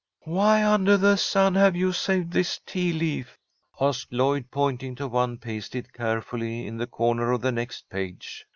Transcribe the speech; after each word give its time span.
"Why 0.23 0.63
undah 0.63 0.97
the 0.97 1.15
sun 1.15 1.53
have 1.53 1.75
you 1.75 1.91
saved 1.93 2.33
this 2.33 2.59
tea 2.65 2.91
leaf?" 2.91 3.37
asked 3.79 4.11
Lloyd, 4.11 4.49
pointing 4.49 4.95
to 4.95 5.07
one 5.07 5.37
pasted 5.37 5.93
carefully 5.93 6.65
in 6.65 6.77
the 6.77 6.87
corner 6.87 7.31
of 7.31 7.41
the 7.41 7.51
next 7.51 7.87
page. 7.87 8.47